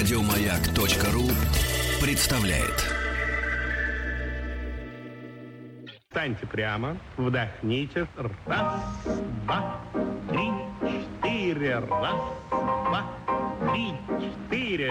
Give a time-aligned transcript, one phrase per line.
[0.00, 1.28] Радиомаяк.ру
[2.00, 2.86] представляет.
[6.08, 8.08] Встаньте прямо, вдохните.
[8.46, 8.82] Раз,
[9.44, 9.78] два,
[10.30, 10.50] три,
[10.90, 11.80] четыре.
[11.80, 12.18] Раз,
[12.50, 13.04] два,
[13.70, 14.90] три, четыре.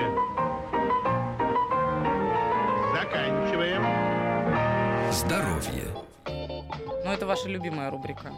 [2.94, 3.84] Заканчиваем.
[5.12, 5.86] Здоровье.
[7.04, 8.32] Ну, это ваша любимая рубрика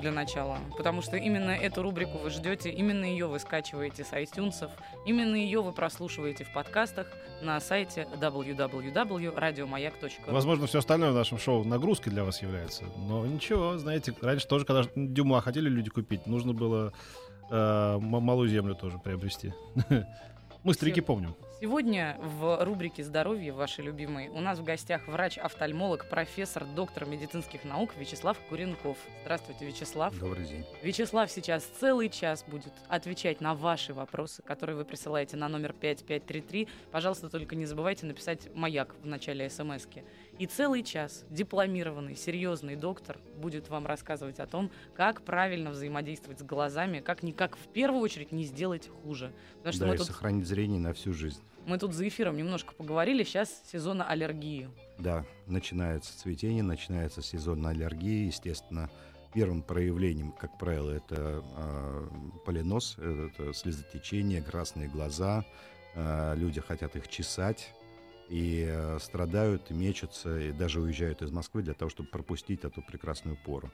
[0.00, 0.58] для начала.
[0.76, 4.70] Потому что именно эту рубрику вы ждете, именно ее вы скачиваете с iTunes,
[5.06, 7.06] именно ее вы прослушиваете в подкастах
[7.42, 10.32] на сайте www.radiomayak.ru.
[10.32, 12.84] Возможно, все остальное в нашем шоу нагрузкой для вас является.
[12.96, 16.92] Но ничего, знаете, раньше тоже, когда Дюма хотели люди купить, нужно было
[17.50, 19.52] э, малую землю тоже приобрести.
[20.64, 21.36] Мы старики помним.
[21.60, 27.92] Сегодня в рубрике «Здоровье» вашей любимой у нас в гостях врач-офтальмолог, профессор, доктор медицинских наук
[27.96, 28.98] Вячеслав Куренков.
[29.22, 30.18] Здравствуйте, Вячеслав.
[30.18, 30.64] Добрый день.
[30.82, 36.68] Вячеслав сейчас целый час будет отвечать на ваши вопросы, которые вы присылаете на номер 5533.
[36.90, 40.02] Пожалуйста, только не забывайте написать «Маяк» в начале смс -ки.
[40.40, 46.42] И целый час дипломированный, серьезный доктор будет вам рассказывать о том, как правильно взаимодействовать с
[46.42, 49.32] глазами, как никак в первую очередь не сделать хуже.
[49.58, 50.06] Потому что да, мы и тут...
[50.08, 51.40] сохранить зрение на всю жизнь.
[51.66, 54.68] Мы тут за эфиром немножко поговорили, сейчас сезон аллергии.
[54.98, 58.90] Да, начинается цветение, начинается сезон аллергии, естественно.
[59.32, 62.08] Первым проявлением, как правило, это э,
[62.44, 65.44] полинос, это слезотечение, красные глаза.
[65.94, 67.72] Э, люди хотят их чесать
[68.28, 72.82] и э, страдают, и мечутся, и даже уезжают из Москвы для того, чтобы пропустить эту
[72.82, 73.70] прекрасную пору.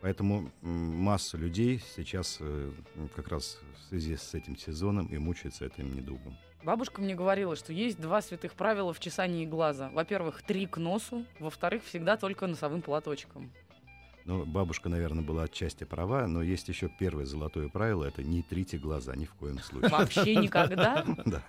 [0.00, 2.72] Поэтому масса людей сейчас э,
[3.14, 6.36] как раз в связи с этим сезоном и мучается этим недугом.
[6.64, 9.90] Бабушка мне говорила, что есть два святых правила в чесании глаза.
[9.90, 13.50] Во-первых, три к носу, во-вторых, всегда только носовым платочком.
[14.24, 18.78] Ну, бабушка, наверное, была отчасти права, но есть еще первое золотое правило— это не трите
[18.78, 19.90] глаза ни в коем случае.
[19.90, 21.04] Вообще никогда?
[21.24, 21.42] Да.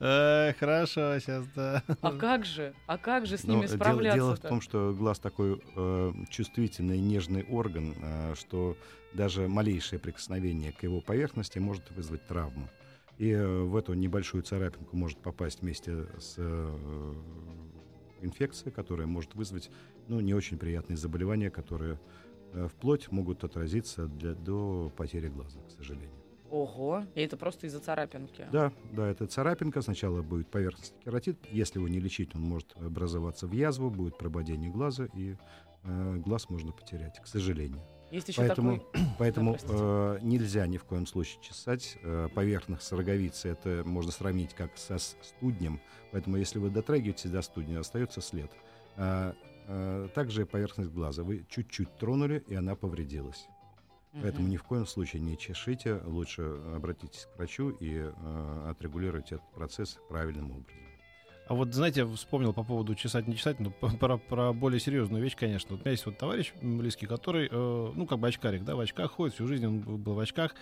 [0.00, 1.82] Э, хорошо, сейчас, да.
[2.02, 2.72] А как же?
[2.86, 4.16] А как же с ними Но справляться?
[4.16, 8.76] Дело, дело в том, что глаз такой э, чувствительный, нежный орган, э, что
[9.12, 12.68] даже малейшее прикосновение к его поверхности может вызвать травму.
[13.18, 17.14] И э, в эту небольшую царапинку может попасть вместе с э,
[18.22, 19.70] инфекцией, которая может вызвать
[20.06, 21.98] ну, не очень приятные заболевания, которые
[22.52, 26.12] э, вплоть могут отразиться для, до потери глаза, к сожалению.
[26.50, 28.46] Ого, и это просто из-за царапинки?
[28.50, 29.82] Да, да, это царапинка.
[29.82, 31.36] Сначала будет поверхностный кератит.
[31.50, 35.36] Если его не лечить, он может образоваться в язву, будет прободение глаза, и
[35.84, 37.82] э, глаз можно потерять, к сожалению.
[38.10, 39.02] Есть еще поэтому такой...
[39.18, 41.98] поэтому да, э, нельзя ни в коем случае чесать.
[42.02, 45.80] Э, поверхность роговицы это можно сравнить как со студнем.
[46.12, 48.50] Поэтому если вы дотрагиваетесь до студня, остается след.
[48.96, 49.34] Э,
[49.66, 51.22] э, также поверхность глаза.
[51.22, 53.46] Вы чуть-чуть тронули, и она повредилась.
[54.22, 56.42] Поэтому ни в коем случае не чешите, лучше
[56.74, 60.87] обратитесь к врачу и э, отрегулируйте этот процесс правильным образом.
[61.48, 63.70] А вот, знаете, вспомнил по поводу чесать, не чесать, но
[64.00, 65.70] про, про более серьезную вещь, конечно.
[65.70, 68.80] Вот у меня есть вот товарищ близкий, который, э, ну, как бы очкарик, да, в
[68.80, 70.54] очках ходит, всю жизнь он был в очках.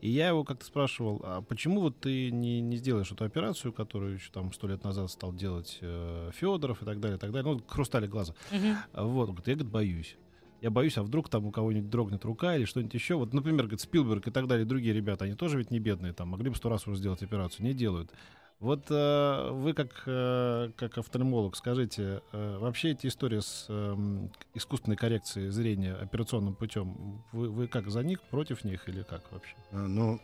[0.00, 4.14] И я его как-то спрашивал, а почему вот ты не, не сделаешь эту операцию, которую
[4.14, 7.54] еще там сто лет назад стал делать э, Федоров и так далее, и так далее,
[7.54, 8.34] ну, хрустали глаза.
[8.50, 9.04] Угу.
[9.04, 10.16] Вот, он говорит, я, говорит, боюсь
[10.64, 13.16] я боюсь, а вдруг там у кого-нибудь дрогнет рука или что-нибудь еще.
[13.16, 16.28] Вот, например, говорит, Спилберг и так далее, другие ребята, они тоже ведь не бедные, там,
[16.28, 18.10] могли бы сто раз уже сделать операцию, не делают.
[18.60, 24.96] Вот э, вы как, э, как офтальмолог скажите, э, вообще эти истории с э, искусственной
[24.96, 29.54] коррекцией зрения операционным путем, вы, вы как за них, против них или как вообще?
[29.72, 30.20] Э, ну,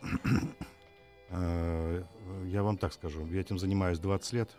[1.29, 2.03] э,
[2.45, 4.49] я вам так скажу, я этим занимаюсь 20 лет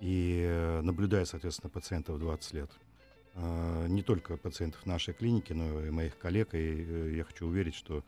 [0.00, 2.70] и э, наблюдаю, соответственно, пациентов 20 лет.
[3.34, 6.54] Не только пациентов нашей клиники, но и моих коллег.
[6.54, 8.02] И я хочу уверить, что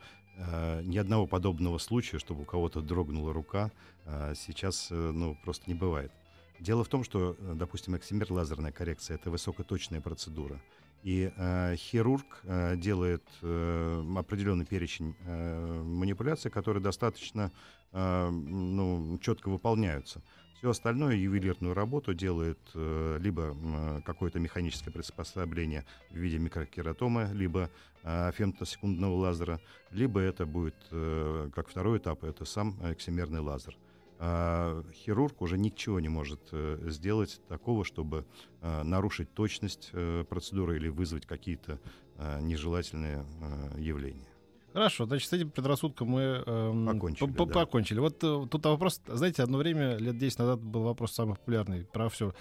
[0.83, 3.71] ни одного подобного случая, чтобы у кого-то дрогнула рука,
[4.05, 6.11] а, сейчас э, ну, просто не бывает.
[6.59, 10.61] Дело в том, что, допустим, эксимер лазерная коррекция это высокоточная процедура.
[11.03, 17.51] И э, хирург э, делает э, определенный перечень э, манипуляций, которые достаточно
[17.91, 20.21] э, ну, четко выполняются.
[20.61, 27.71] Все остальное, ювелирную работу делает э, либо э, какое-то механическое приспособление в виде микрокератома, либо
[28.03, 29.59] э, фемтосекундного лазера,
[29.89, 33.75] либо это будет, э, как второй этап, это сам эксимерный лазер.
[34.19, 38.27] А хирург уже ничего не может э, сделать такого, чтобы
[38.61, 41.79] э, нарушить точность э, процедуры или вызвать какие-то
[42.17, 44.30] э, нежелательные э, явления.
[44.73, 47.53] Хорошо, значит, с этим предрассудком мы эм, покончили, по да.
[47.53, 47.99] покончили.
[47.99, 52.07] Вот э, тут вопрос, знаете, одно время, лет 10 назад был вопрос самый популярный про
[52.07, 52.33] все.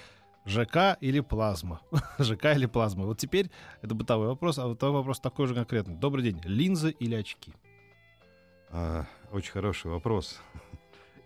[0.47, 1.81] ЖК или плазма?
[2.19, 3.05] ЖК или плазма?
[3.05, 3.51] Вот теперь
[3.83, 5.97] это бытовой вопрос, а второй вопрос такой же конкретный.
[5.97, 6.41] Добрый день.
[6.45, 7.53] Линзы или очки?
[8.71, 10.41] А, очень хороший вопрос.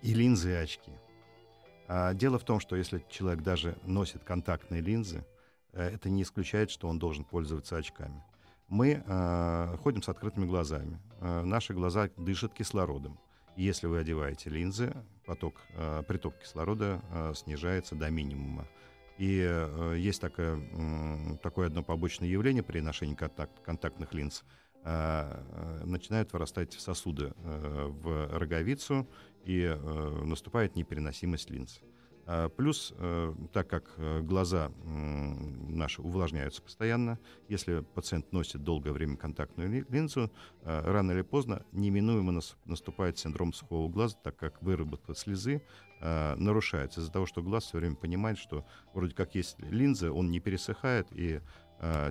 [0.03, 0.93] и линзы, и очки.
[1.87, 5.25] А, дело в том, что если человек даже носит контактные линзы,
[5.73, 8.23] э, это не исключает, что он должен пользоваться очками.
[8.75, 10.99] Мы э, ходим с открытыми глазами.
[11.21, 13.21] Э, наши глаза дышат кислородом.
[13.55, 14.93] Если вы одеваете линзы,
[15.26, 18.67] поток, э, приток кислорода э, снижается до минимума.
[19.17, 24.43] И э, есть такое, э, такое одно побочное явление при ношении контакт, контактных линз.
[24.82, 29.06] Э, э, начинают вырастать сосуды э, в роговицу,
[29.44, 31.79] и э, наступает непереносимость линз.
[31.81, 31.94] А,
[32.56, 37.19] плюс, э, так как э, глаза наши увлажняются постоянно,
[37.49, 40.31] если пациент носит долгое время контактную линзу,
[40.62, 45.62] рано или поздно неминуемо наступает синдром сухого глаза, так как выработка слезы
[46.00, 50.41] нарушается из-за того, что глаз все время понимает, что вроде как есть линза, он не
[50.41, 51.41] пересыхает, и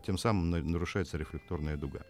[0.06, 2.02] тем самым нарушается рефлекторная дуга.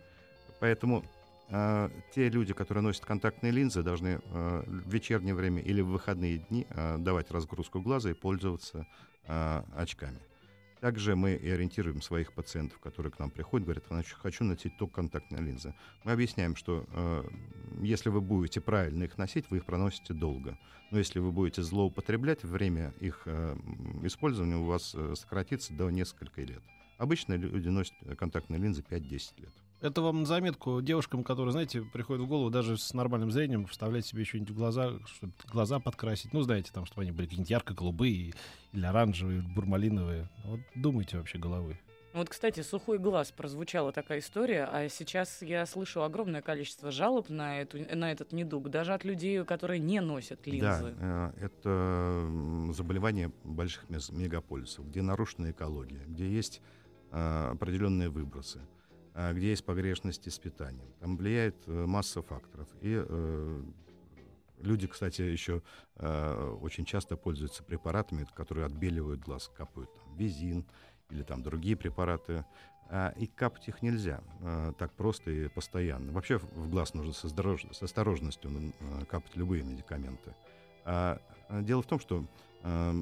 [0.59, 1.03] Поэтому
[1.49, 6.39] э, те люди, которые носят контактные линзы, должны э, в вечернее время или в выходные
[6.39, 8.87] дни э, давать разгрузку глаза и пользоваться
[9.25, 10.19] очками.
[10.83, 13.85] Также мы и ориентируем своих пациентов, которые к нам приходят, говорят,
[14.21, 15.73] хочу носить только контактные линзы.
[16.03, 17.23] Мы объясняем, что э,
[17.81, 20.59] если вы будете правильно их носить, вы их проносите долго.
[20.91, 23.55] Но если вы будете злоупотреблять, время их э,
[24.01, 26.63] использования у вас э, сократится до нескольких лет.
[26.97, 29.53] Обычно люди носят контактные линзы 5-10 лет.
[29.83, 34.05] Это вам на заметку девушкам, которые, знаете, приходят в голову даже с нормальным зрением вставлять
[34.05, 36.31] себе что-нибудь в глаза, чтобы глаза подкрасить.
[36.31, 38.33] Ну, знаете, там, чтобы они были какие-нибудь ярко-голубые
[38.71, 40.29] или оранжевые, бурмалиновые.
[40.45, 41.81] Вот думайте вообще головой.
[42.13, 47.59] Вот, кстати, сухой глаз прозвучала такая история, а сейчас я слышу огромное количество жалоб на,
[47.59, 50.95] эту, на этот недуг, даже от людей, которые не носят линзы.
[50.97, 56.61] Да, э, это заболевание больших мегаполисов, где нарушена экология, где есть
[57.11, 58.61] э, определенные выбросы.
[59.15, 60.91] А, где есть погрешности с питанием.
[60.99, 62.67] Там влияет э, масса факторов.
[62.81, 63.63] И э,
[64.59, 65.61] люди, кстати, еще
[65.97, 70.65] э, очень часто пользуются препаратами, которые отбеливают глаз, капают там, визин
[71.11, 72.43] или там другие препараты.
[72.89, 76.11] А, и капать их нельзя э, так просто и постоянно.
[76.11, 77.65] Вообще в глаз нужно с, осторож...
[77.71, 80.35] с осторожностью э, капать любые медикаменты.
[80.85, 81.19] А,
[81.49, 82.25] а дело в том, что
[82.63, 82.93] э,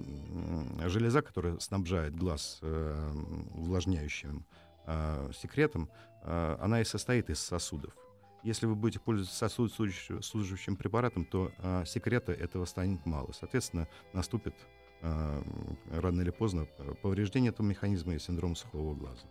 [0.87, 3.11] железа, которая снабжает глаз э,
[3.53, 4.45] увлажняющим
[4.85, 5.89] э, секретом,
[6.23, 7.95] э, она и состоит из сосудов.
[8.43, 13.31] Если вы будете пользоваться сосуд служащим препаратом, то э, секрета этого станет мало.
[13.33, 14.55] Соответственно, наступит
[15.01, 15.43] э,
[15.91, 16.65] рано или поздно
[17.01, 19.27] повреждение этого механизма и синдром сухого глаза.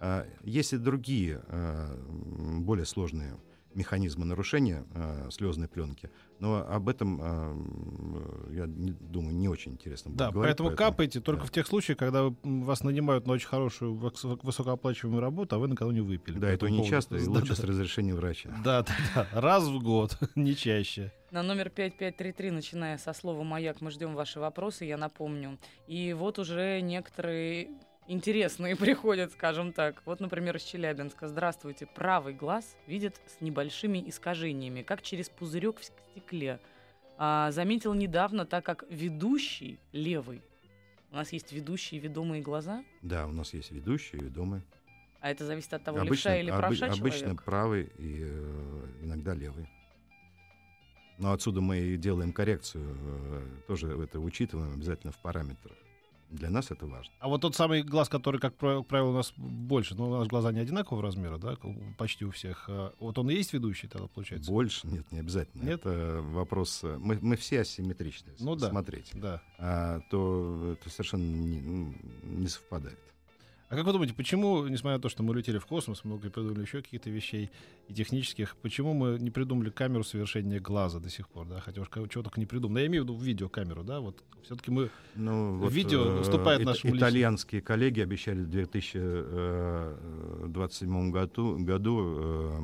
[0.00, 1.96] Э, есть и другие, э,
[2.60, 3.36] более сложные
[3.74, 6.10] механизмы нарушения э, слезной пленки.
[6.38, 10.50] Но об этом, э, я не, думаю, не очень интересно будет да, говорить.
[10.50, 11.46] Поэтому, поэтому капайте только да.
[11.46, 16.38] в тех случаях, когда вас нанимают на очень хорошую, высокооплачиваемую работу, а вы накануне выпили.
[16.38, 18.50] Да, это не часто, и лучше да, с разрешения врача.
[18.64, 19.40] Да, да, да.
[19.40, 21.12] Раз в год, не чаще.
[21.30, 25.58] На номер 5533, начиная со слова «Маяк», мы ждем ваши вопросы, я напомню.
[25.86, 27.70] И вот уже некоторые
[28.06, 30.02] интересные приходят, скажем так.
[30.04, 31.28] Вот, например, из Челябинска.
[31.28, 31.86] Здравствуйте.
[31.86, 36.60] Правый глаз видит с небольшими искажениями, как через пузырек в стекле.
[37.18, 40.42] А, заметил недавно, так как ведущий левый.
[41.10, 42.84] У нас есть ведущие и ведомые глаза?
[43.02, 44.62] Да, у нас есть ведущие и ведомые.
[45.20, 49.34] А это зависит от того, обычно, левша или правша оби- Обычно правый и э, иногда
[49.34, 49.68] левый.
[51.18, 55.76] Но отсюда мы и делаем коррекцию, э, тоже это учитываем обязательно в параметрах.
[56.32, 57.12] Для нас это важно.
[57.18, 60.50] А вот тот самый глаз, который, как правило, у нас больше, но у нас глаза
[60.50, 61.56] не одинакового размера, да,
[61.98, 62.64] почти у всех.
[62.68, 64.50] А вот он и есть ведущий тогда, получается?
[64.50, 64.86] Больше?
[64.86, 65.62] Нет, не обязательно.
[65.62, 65.80] Нет?
[65.80, 66.80] Это вопрос...
[66.84, 68.32] Э, мы, мы все асимметричны.
[68.38, 68.70] Ну да.
[68.70, 69.10] Смотреть.
[69.14, 69.42] Да.
[69.58, 72.98] А, то это совершенно не, ну, не совпадает.
[73.72, 76.60] А как вы думаете, почему, несмотря на то, что мы летели в космос, много придумали
[76.60, 77.50] еще каких-то вещей
[77.88, 81.60] и технических, почему мы не придумали камеру совершения глаза до сих пор, да?
[81.60, 82.82] Хотя уж чего только не придумали.
[82.82, 84.00] Я имею в виду видеокамеру, да?
[84.00, 87.78] Вот все-таки мы ну, вот, видео уступает э, нашему Итальянские личному.
[87.78, 92.60] коллеги обещали в 2027 году, году э,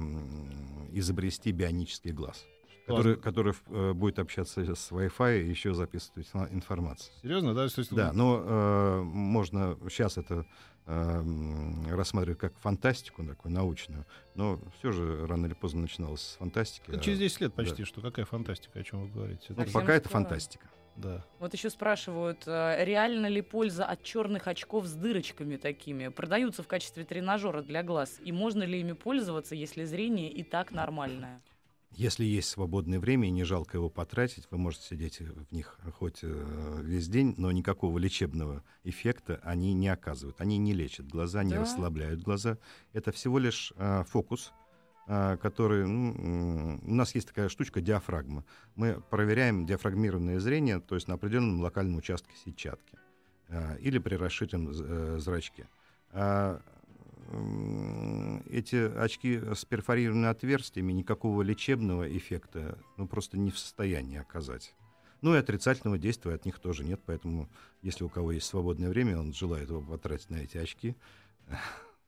[0.93, 2.47] изобрести бионический глаз
[2.89, 7.13] который, который э, будет общаться с Wi-Fi и еще записывать информацию.
[7.23, 7.65] Серьезно, да?
[7.65, 10.47] Есть, да, но э, можно сейчас это
[10.89, 16.89] рассматривать как фантастику такую научную, но все же рано или поздно начиналось с фантастики.
[16.89, 17.85] Это через 10 лет почти, да.
[17.85, 19.47] что какая фантастика, о чем вы говорите?
[19.51, 19.93] Ну, пока скоро.
[19.93, 20.71] это фантастика.
[20.97, 21.25] Да.
[21.39, 26.09] Вот еще спрашивают, э, реально ли польза от черных очков с дырочками такими?
[26.09, 28.19] Продаются в качестве тренажера для глаз.
[28.25, 31.41] И можно ли ими пользоваться, если зрение и так нормальное?
[31.91, 36.21] Если есть свободное время и не жалко его потратить, вы можете сидеть в них хоть
[36.23, 40.41] э, весь день, но никакого лечебного эффекта они не оказывают.
[40.41, 41.63] Они не лечат глаза, не да.
[41.63, 42.59] расслабляют глаза.
[42.93, 44.53] Это всего лишь э, фокус,
[45.11, 45.87] а, который...
[45.87, 48.45] Ну, у нас есть такая штучка диафрагма.
[48.77, 52.99] Мы проверяем диафрагмированное зрение, то есть на определенном локальном участке сетчатки
[53.49, 55.67] а, или при расшитом э, зрачке.
[58.51, 64.75] Эти очки с перфорированными отверстиями никакого лечебного эффекта ну, просто не в состоянии оказать.
[65.21, 67.49] Ну и отрицательного действия от них тоже нет, поэтому
[67.83, 70.97] если у кого есть свободное время, он желает его потратить на эти очки,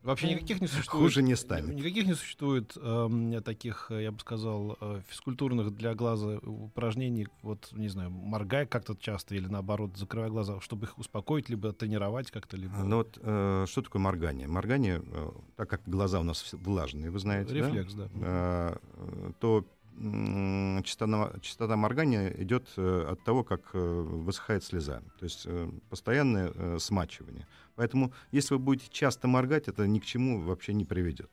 [0.03, 1.05] Вообще Ну, никаких не существует.
[1.05, 1.75] хуже не станет.
[1.75, 7.29] Никаких не существует эм, таких, э, я бы сказал, э, физкультурных для глаза упражнений.
[7.43, 12.31] Вот, не знаю, моргай как-то часто или наоборот, закрывай глаза, чтобы их успокоить, либо тренировать
[12.31, 12.77] как-то, либо...
[12.79, 14.49] Ну вот э, что такое моргание?
[14.49, 17.59] Моргание, э, так как глаза у нас влажные, вы знаете, да?
[17.69, 18.09] Рефлекс, да.
[18.15, 19.67] Э, э, то
[19.99, 25.03] м, частота, частота моргания идет э, от того, как э, высыхает слеза.
[25.19, 27.47] То есть э, постоянное э, смачивание.
[27.81, 31.31] Поэтому, если вы будете часто моргать, это ни к чему вообще не приведет.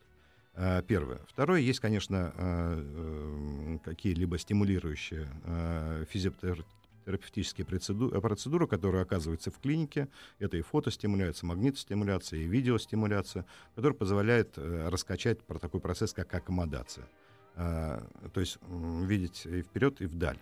[0.53, 1.19] Э, Первое.
[1.27, 10.07] Второе, есть, конечно, э, э, какие-либо стимулирующие э, физиотерапевтические процеду- процедуры, которые оказываются в клинике.
[10.39, 17.09] Это и фотостимуляция, магнитостимуляция, и видеостимуляция, которая позволяет э, раскачать про такой процесс, как аккомодация.
[17.55, 20.39] А, то есть видеть и вперед, и вдаль.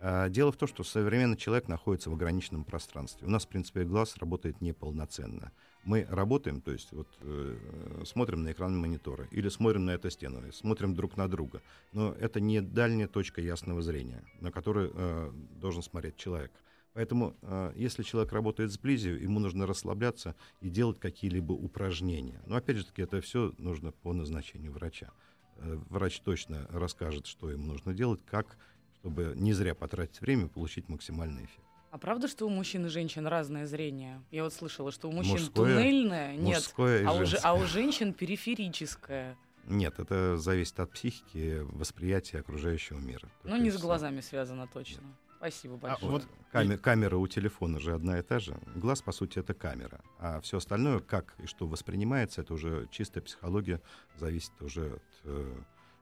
[0.00, 3.26] А, Дело в том, что современный человек находится в ограниченном пространстве.
[3.26, 5.52] У нас, в принципе, глаз работает неполноценно.
[5.84, 10.40] Мы работаем, то есть вот э, смотрим на экран монитора или смотрим на эту стену,
[10.52, 11.62] смотрим друг на друга.
[11.92, 16.50] Но это не дальняя точка ясного зрения, на которую э, должен смотреть человек.
[16.94, 22.42] Поэтому, э, если человек работает сблизи, ему нужно расслабляться и делать какие-либо упражнения.
[22.46, 25.10] Но опять же таки, это все нужно по назначению врача.
[25.56, 28.56] Э, Врач точно расскажет, что ему нужно делать, как,
[29.00, 31.64] чтобы не зря потратить время и получить максимальный эффект.
[31.90, 34.22] А правда, что у мужчин и женщин разное зрение?
[34.30, 37.66] Я вот слышала, что у мужчин Мужское- туннельное, нет, Мужское и а у, а у
[37.66, 39.36] женщин периферическое.
[39.64, 43.28] Нет, это зависит от психики, восприятия окружающего мира.
[43.44, 43.88] Ну, не с всего.
[43.88, 45.02] глазами связано точно.
[45.38, 46.12] Спасибо большое.
[46.12, 48.56] вот Каме- камера у телефона же одна и та же.
[48.76, 50.00] Глаз, по сути, это камера.
[50.18, 53.80] А все остальное, как и что воспринимается, это уже чистая психология,
[54.16, 55.54] зависит уже от э,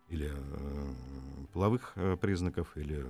[0.09, 0.95] или э,
[1.53, 3.07] половых э, признаков, или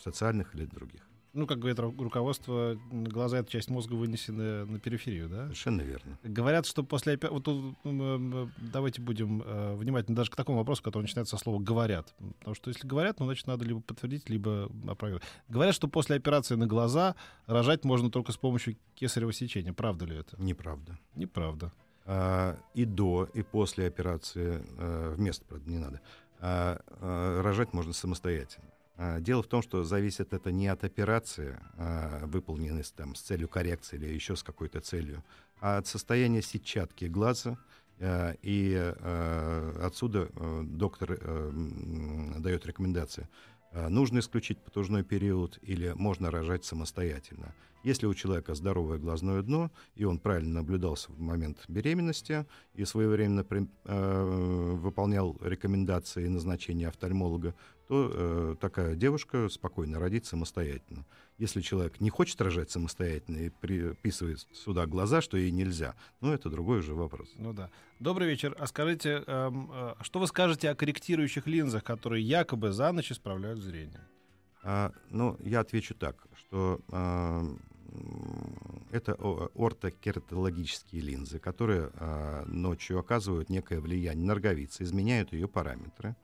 [0.00, 1.02] социальных, или других.
[1.34, 5.42] Ну, как говорит ру- руководство, глаза— это часть мозга, вынесенная на периферию, да?
[5.46, 6.16] Совершенно верно.
[6.22, 7.76] Говорят, что после вот тут,
[8.72, 12.14] давайте будем э, внимательны даже к такому вопросу, который начинается со слова «говорят».
[12.38, 15.24] Потому что если говорят, ну, значит, надо либо подтвердить, либо опровергнуть.
[15.48, 19.72] Говорят, что после операции на глаза рожать можно только с помощью кесарево сечения.
[19.72, 20.40] Правда ли это?
[20.40, 21.00] Неправда.
[21.16, 21.72] Неправда.
[22.06, 26.00] А, и до, и после операции, э, вместо, правда, не надо,
[26.40, 28.68] а, а, рожать можно самостоятельно.
[28.96, 33.48] А, Дело в том, что зависит это не от операции, а, выполненной там, с целью
[33.48, 35.24] коррекции или еще с какой-то целью,
[35.60, 37.56] а от состояния сетчатки глаза.
[38.00, 43.28] а, И а, отсюда э, доктор м, дает рекомендации.
[43.74, 47.52] А, Нужно исключить потужной период или можно рожать самостоятельно.
[47.82, 53.44] Если у человека здоровое глазное дно, и он правильно наблюдался в момент беременности и своевременно
[53.44, 57.54] при- э, выполнял рекомендации и назначения офтальмолога,
[57.88, 61.04] то э, такая девушка спокойно родит самостоятельно.
[61.38, 66.48] Если человек не хочет рожать самостоятельно и приписывает сюда глаза, что ей нельзя, ну это
[66.48, 67.28] другой уже вопрос.
[67.36, 67.70] Ну да.
[68.00, 68.56] Добрый вечер.
[68.58, 73.60] А скажите, эм, э, что вы скажете о корректирующих линзах, которые якобы за ночь исправляют
[73.60, 74.06] зрение?
[74.62, 77.44] А, ну, я отвечу так, что а,
[78.90, 86.16] это ортокератологические линзы, которые а, ночью оказывают некое влияние на роговицы, изменяют ее параметры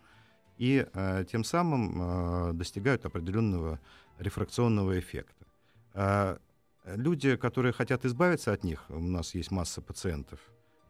[0.61, 3.81] и а, тем самым а, достигают определенного
[4.19, 5.47] рефракционного эффекта.
[5.95, 6.39] А,
[6.85, 10.39] люди, которые хотят избавиться от них, у нас есть масса пациентов,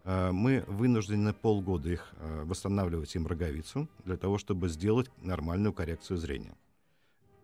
[0.04, 6.16] а, мы вынуждены полгода их а, восстанавливать им роговицу для того, чтобы сделать нормальную коррекцию
[6.16, 6.56] зрения.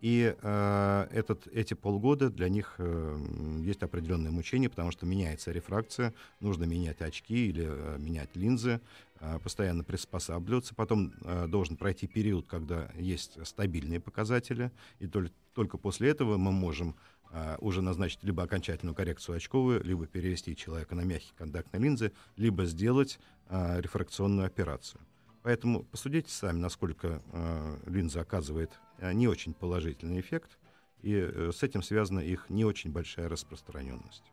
[0.01, 6.13] И э, этот, эти полгода для них э, есть определенное мучение, потому что меняется рефракция,
[6.39, 8.79] нужно менять очки или э, менять линзы,
[9.19, 10.75] э, постоянно приспосабливаться.
[10.75, 16.51] Потом э, должен пройти период, когда есть стабильные показатели, и толь- только после этого мы
[16.51, 16.95] можем
[17.31, 22.65] э, уже назначить либо окончательную коррекцию очковую, либо перевести человека на мягкие контактные линзы, либо
[22.65, 25.01] сделать э, рефракционную операцию.
[25.41, 30.57] Поэтому посудите сами, насколько э, линза оказывает не очень положительный эффект,
[31.01, 34.23] и э, с этим связана их не очень большая распространенность.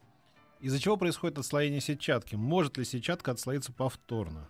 [0.60, 2.36] Из-за чего происходит отслоение сетчатки?
[2.36, 4.48] Может ли сетчатка отслоиться повторно?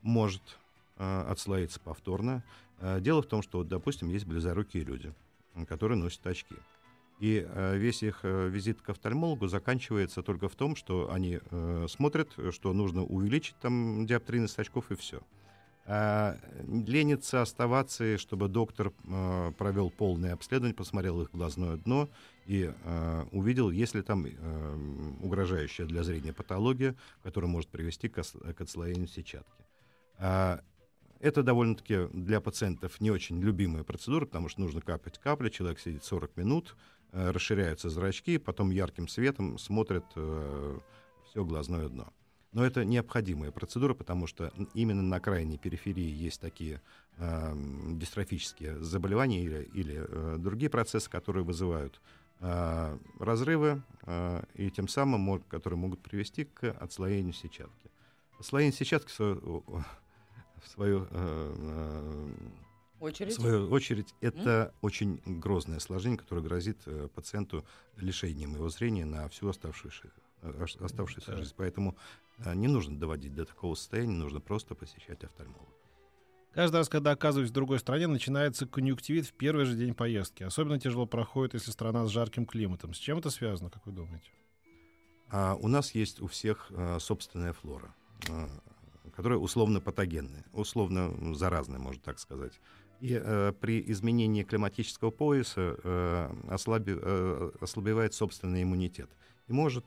[0.00, 0.42] Может
[0.96, 2.44] э, отслоиться повторно.
[2.78, 5.12] Э, дело в том, что, вот, допустим, есть близорукие люди,
[5.66, 6.56] которые носят очки.
[7.18, 11.86] И э, весь их э, визит к офтальмологу заканчивается только в том, что они э,
[11.88, 15.20] смотрят, что нужно увеличить там диоптрийность очков и все.
[15.90, 22.10] А, ленится оставаться, и чтобы доктор э, провел полное обследование, посмотрел их глазное дно
[22.44, 28.22] и э, увидел, есть ли там э, угрожающая для зрения патология, которая может привести к,
[28.22, 29.64] к отслоению сетчатки.
[30.18, 30.60] А,
[31.20, 36.04] это довольно-таки для пациентов не очень любимая процедура, потому что нужно капать капли, человек сидит
[36.04, 36.76] 40 минут,
[37.12, 40.78] э, расширяются зрачки, потом ярким светом смотрит э,
[41.30, 42.12] все глазное дно.
[42.52, 46.80] Но это необходимая процедура, потому что именно на крайней периферии есть такие
[47.18, 47.52] э,
[47.92, 52.00] дистрофические заболевания или, или э, другие процессы, которые вызывают
[52.40, 57.90] э, разрывы э, и тем самым, мо- которые могут привести к отслоению сетчатки.
[58.38, 59.40] Отслоение сетчатки, в свою,
[60.62, 62.28] в свою, э, э,
[63.00, 63.34] в Очередь.
[63.34, 67.64] свою очередь, это очень грозное осложнение, которое грозит э, пациенту
[67.96, 70.10] лишением его зрения на всю оставшуюся,
[70.42, 71.36] э, ос- оставшуюся Да.
[71.36, 71.52] жизнь.
[71.56, 71.94] Поэтому
[72.54, 75.72] не нужно доводить до такого состояния, нужно просто посещать офтальмолога.
[76.52, 80.42] Каждый раз, когда оказываюсь в другой стране, начинается конъюнктивит в первый же день поездки.
[80.42, 82.94] Особенно тяжело проходит, если страна с жарким климатом.
[82.94, 84.30] С чем это связано, как вы думаете?
[85.30, 87.94] А у нас есть у всех э, собственная флора,
[88.28, 88.48] э,
[89.14, 92.58] которая условно патогенная, условно заразная, можно так сказать.
[93.00, 99.10] И э, при изменении климатического пояса э, ослаби- э, ослабевает собственный иммунитет.
[99.48, 99.84] И может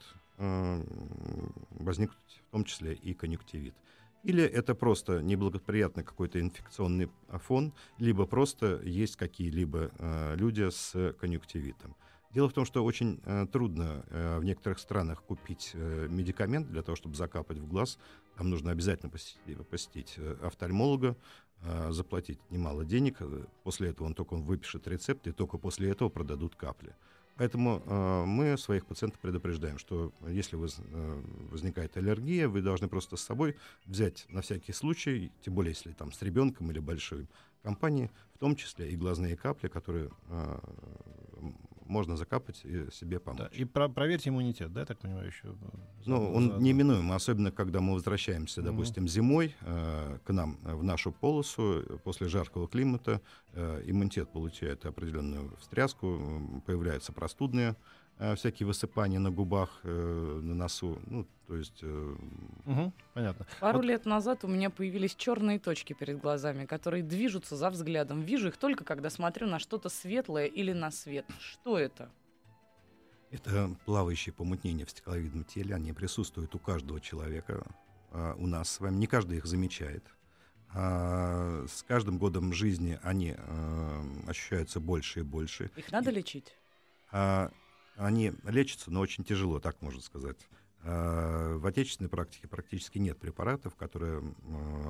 [1.72, 3.76] возникнуть в том числе и конъюнктивит.
[4.24, 11.96] Или это просто неблагоприятный какой-то инфекционный фон, либо просто есть какие-либо э, люди с конъюнктивитом.
[12.32, 16.84] Дело в том, что очень э, трудно э, в некоторых странах купить э, медикамент для
[16.84, 17.98] того, чтобы закапать в глаз.
[18.38, 21.18] Там нужно обязательно посетить, посетить э, офтальмолога,
[21.64, 23.18] э, заплатить немало денег.
[23.22, 26.96] Э, После этого он только выпишет рецепт, и только после этого продадут капли.
[27.42, 33.18] Поэтому э, мы своих пациентов предупреждаем, что если воз- э, возникает аллергия, вы должны просто
[33.18, 33.56] с собой
[33.88, 37.28] взять на всякий случай, тем более если там с ребенком или большой
[37.64, 40.62] компанией, в том числе и глазные капли, которые м,
[41.92, 43.40] можно закапать и себе помочь.
[43.40, 45.50] Да, И про- проверьте иммунитет, да, я так понимаю, еще?
[45.50, 45.54] э,
[46.06, 46.66] Ну, он заодно.
[46.66, 51.98] неминуем, особенно когда мы возвращаемся, допустим, зимой э, к нам э, в нашу полосу э,
[52.04, 53.22] после жаркого климата.
[53.54, 57.76] э, иммунитет получает определенную встряску, появляются простудные
[58.36, 61.00] всякие высыпания на губах, э, на носу.
[61.08, 62.16] Ну, то есть э,
[62.66, 63.48] Мгм, понятно.
[63.60, 68.22] Пару Вот- лет назад у меня появились черные точки перед глазами, которые движутся за взглядом.
[68.22, 71.26] Вижу их только, когда смотрю на что-то светлое или на свет.
[71.40, 72.10] Что это?
[73.32, 75.74] это плавающие помутнения в стекловидном теле.
[75.74, 77.66] Они присутствуют у каждого человека,
[78.12, 78.98] а, у нас с вами.
[78.98, 80.04] Не каждый их замечает.
[80.74, 85.72] А, с каждым годом жизни они э, ощущаются больше и больше.
[85.76, 86.56] Их надо лечить?
[87.12, 87.52] А,
[87.98, 90.38] они лечатся, но очень тяжело, так можно сказать.
[90.84, 94.36] А, в отечественной практике практически нет препаратов, которые м,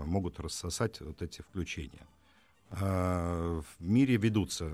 [0.07, 2.05] могут рассосать вот эти включения.
[2.69, 4.71] А, В мире ведутся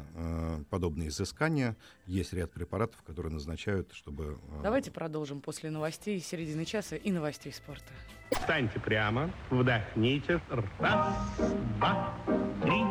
[0.69, 1.75] подобные изыскания.
[2.05, 4.37] Есть ряд препаратов, которые назначают, чтобы...
[4.61, 7.91] Давайте продолжим после новостей середины часа и новостей спорта.
[8.31, 10.39] Встаньте прямо, вдохните.
[10.77, 11.15] Раз,
[11.79, 12.13] два,
[12.61, 12.83] три,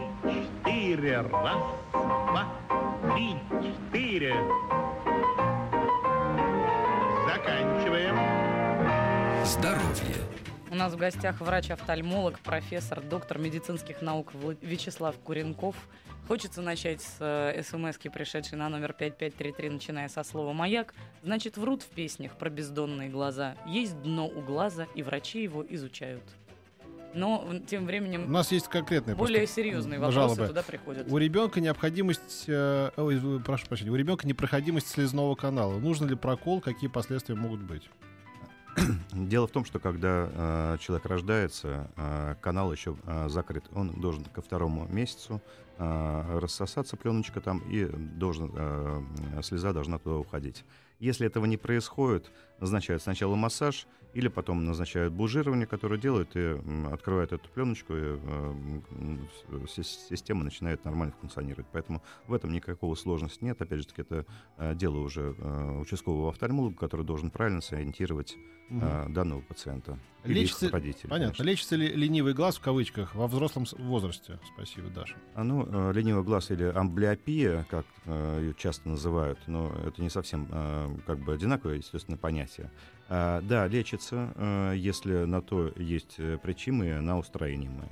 [0.65, 1.21] четыре.
[1.21, 4.35] Раз, два, три, четыре.
[9.59, 10.17] Здоровье.
[10.71, 15.77] У нас в гостях врач-офтальмолог, профессор, доктор медицинских наук Вячеслав Куренков.
[16.29, 20.93] Хочется начать с э, смс-ки, пришедшей на номер 5533, начиная со слова «маяк».
[21.23, 23.55] Значит, врут в песнях про бездонные глаза.
[23.67, 26.25] Есть дно у глаза, и врачи его изучают.
[27.15, 30.47] Но тем У временем нас есть конкретные более просто, серьезные вопросы жалобы.
[30.49, 31.11] туда приходят.
[31.11, 35.79] У ребенка необходимость, э, ой, прошу прощения, у ребенка непроходимость слезного канала.
[35.79, 37.89] Нужен ли прокол, какие последствия могут быть?
[39.13, 44.25] Дело в том, что когда э, человек рождается, э, канал еще э, закрыт, он должен
[44.25, 45.41] ко второму месяцу
[45.79, 49.03] э, рассосаться пленочка там и должен э,
[49.43, 50.65] слеза должна туда уходить.
[50.99, 56.57] Если этого не происходит, назначают сначала массаж или потом назначают бужирование, которое делают и
[56.91, 59.19] открывают эту пленочку, и э,
[59.69, 61.67] с- система начинает нормально функционировать.
[61.73, 63.61] Поэтому в этом никакого сложности нет.
[63.61, 64.25] Опять же таки, это
[64.57, 68.37] э, дело уже э, участкового офтальмолога, который должен правильно сориентировать
[68.71, 69.99] э, данного пациента.
[70.25, 71.11] Лечится- родителей.
[71.11, 71.35] Понятно.
[71.35, 71.43] конечно.
[71.45, 74.41] Лечится ли ленивый глаз в кавычках во взрослом возрасте?
[74.55, 75.15] Спасибо, Даша.
[75.35, 80.09] А, ну, э, ленивый глаз или амблиопия, как э, ее часто называют, но это не
[80.11, 82.71] совсем э, как бы одинаковое, естественно, понятие.
[83.09, 87.91] А, да, лечится, э, если на то есть э, причины, она устранимая.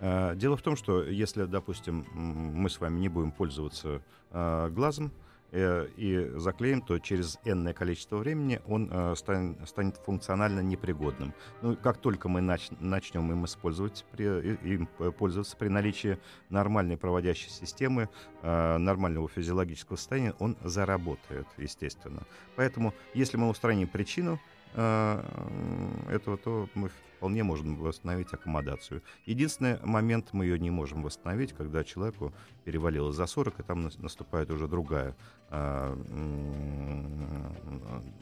[0.00, 4.02] А, Дело в том, что если, допустим, мы с вами не будем пользоваться
[4.32, 5.12] а, глазом,
[5.52, 11.32] э, и заклеим, то через энное количество времени он стан, станет функционально непригодным.
[11.62, 16.18] Ну, как только мы нач, начнем им использовать, им пользоваться при наличии
[16.50, 18.08] нормальной проводящей системы,
[18.42, 22.24] нормального физиологического состояния, он заработает, естественно.
[22.56, 24.40] Поэтому, если мы устраним причину,
[24.76, 29.02] этого, то мы вполне можем восстановить аккомодацию.
[29.24, 32.32] Единственный момент, мы ее не можем восстановить, когда человеку
[32.64, 35.16] перевалило за 40, и там наступает уже другая,
[35.50, 35.96] а,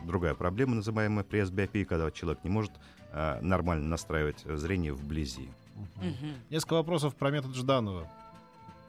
[0.05, 2.73] другая проблема, называемая пресс-биопия, когда человек не может
[3.13, 5.49] а, нормально настраивать зрение вблизи.
[5.97, 6.27] Угу.
[6.51, 8.09] Несколько вопросов про метод Жданова.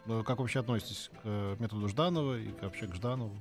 [0.06, 3.36] Ну, как вообще относитесь к методу Жданова и вообще к Жданову?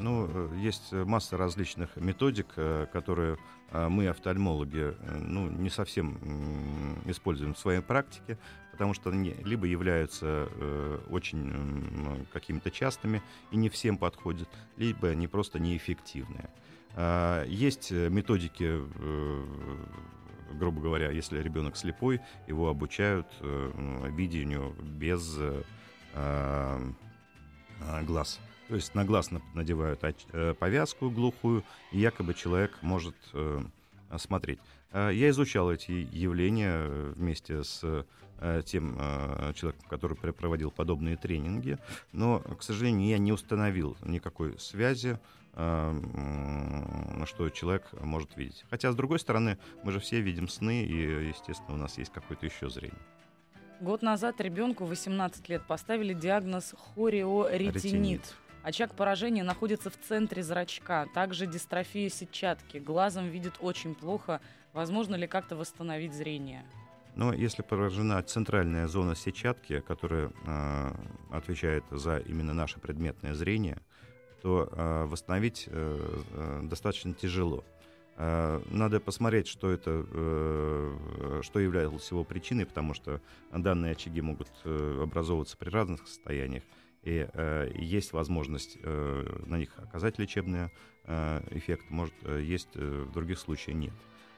[0.00, 3.36] Ну, э, есть масса различных методик, э, которые
[3.70, 6.18] э, мы, офтальмологи, ну, не совсем
[7.06, 8.38] используем в своей практике,
[8.72, 10.48] потому что они либо являются
[11.10, 16.48] очень какими-то частыми и не всем подходят, либо они просто неэффективные.
[16.94, 18.80] А, есть методики,
[20.52, 25.38] грубо говоря, если ребенок слепой, его обучают видению без
[28.06, 28.40] глаз.
[28.68, 30.00] То есть на глаз надевают
[30.32, 33.62] э, повязку глухую, и якобы человек может э,
[34.18, 34.58] смотреть.
[34.92, 38.04] Э, я изучал эти явления вместе с
[38.66, 38.96] тем
[39.56, 41.76] человеком, который проводил подобные тренинги,
[42.12, 45.18] но, к сожалению, я не установил никакой связи,
[45.54, 48.64] что человек может видеть.
[48.70, 52.46] Хотя, с другой стороны, мы же все видим сны, и, естественно, у нас есть какое-то
[52.46, 53.02] еще зрение.
[53.80, 57.74] Год назад ребенку 18 лет поставили диагноз хориоретинит.
[57.74, 58.36] Ретинит.
[58.68, 61.06] Очаг поражения находится в центре зрачка.
[61.14, 62.76] Также дистрофия сетчатки.
[62.76, 64.42] Глазом видит очень плохо.
[64.74, 66.66] Возможно ли как-то восстановить зрение?
[67.16, 70.90] Но если поражена центральная зона сетчатки, которая э,
[71.30, 73.78] отвечает за именно наше предметное зрение,
[74.42, 77.64] то э, восстановить э, э, достаточно тяжело.
[78.18, 83.20] Надо посмотреть, что это, э, что являлось его причиной, потому что
[83.52, 86.64] данные очаги могут э, образовываться при разных состояниях
[87.02, 90.70] и э, есть возможность э, на них оказать лечебный
[91.04, 93.94] э, эффект, может, э, есть э, в других случаях нет.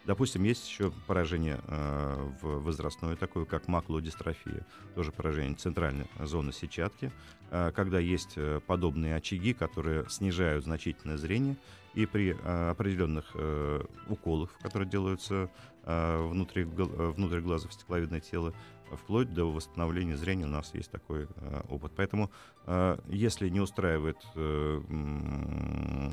[0.07, 7.13] Допустим, есть еще поражение э, возрастное, такое как макулодистрофия, тоже поражение центральной зоны сетчатки,
[7.51, 11.57] э, когда есть э, подобные очаги, которые снижают значительное зрение,
[11.95, 15.51] и при э, определенных э, уколах, которые делаются
[15.85, 18.55] э, внутри, внутри глаза в стекловидное тело,
[18.97, 21.93] вплоть до восстановления зрения у нас есть такой э, опыт.
[21.97, 22.31] Поэтому,
[22.67, 24.81] э, если не устраивает э,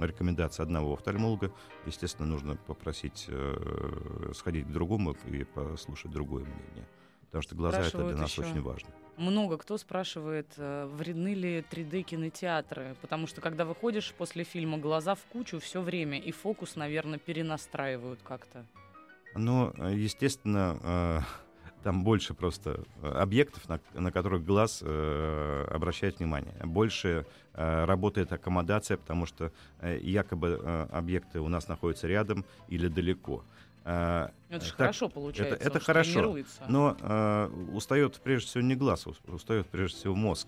[0.01, 1.51] рекомендация одного офтальмолога,
[1.85, 6.87] естественно, нужно попросить э, сходить к другому и послушать другое мнение.
[7.27, 8.89] Потому что глаза это для нас очень важно.
[9.17, 15.21] Много кто спрашивает, э, вредны ли 3D-кинотеатры, потому что когда выходишь после фильма, глаза в
[15.25, 18.65] кучу все время, и фокус, наверное, перенастраивают как-то.
[19.35, 21.19] Ну, естественно, э,
[21.83, 26.53] там больше просто э, объектов, на, на которых глаз э, обращает внимание.
[26.63, 32.87] Больше э, работает аккомодация, потому что э, якобы э, объекты у нас находятся рядом или
[32.87, 33.43] далеко.
[33.85, 35.55] Э, это же хорошо получается.
[35.55, 36.37] Это, это хорошо.
[36.67, 40.47] Но э, устает прежде всего не глаз, устает прежде всего мозг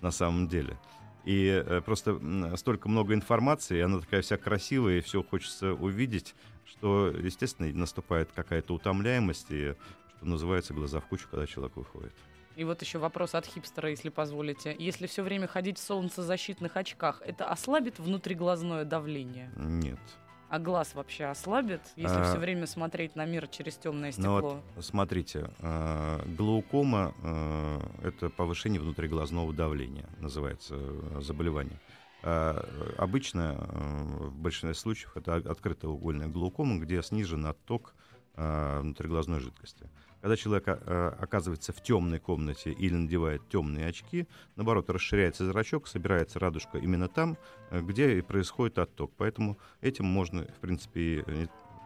[0.00, 0.78] на самом деле.
[1.24, 2.18] И э, просто
[2.56, 8.72] столько много информации, она такая вся красивая, и все хочется увидеть, что, естественно, наступает какая-то
[8.74, 9.74] утомляемость, и
[10.18, 12.12] что называется, глаза в кучу, когда человек выходит.
[12.56, 14.74] И вот еще вопрос от хипстера, если позволите.
[14.78, 19.52] Если все время ходить в солнцезащитных очках, это ослабит внутриглазное давление?
[19.56, 20.00] Нет.
[20.48, 24.40] А глаз вообще ослабит, если а, все время смотреть на мир через темное стекло?
[24.40, 31.78] Ну вот, смотрите, э, глаукома э, это повышение внутриглазного давления, называется э, заболевание.
[32.22, 32.60] Э,
[32.96, 37.94] обычно, э, в большинстве случаев, это открытая угольная глаукома, где снижен отток
[38.34, 39.88] э, внутриглазной жидкости.
[40.20, 44.26] Когда человек э, оказывается в темной комнате или надевает темные очки,
[44.56, 47.38] наоборот, расширяется зрачок, собирается радужка именно там,
[47.70, 49.12] э, где и происходит отток.
[49.16, 51.24] Поэтому этим можно, в принципе,